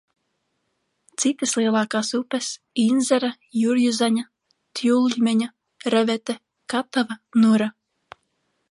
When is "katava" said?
6.75-7.21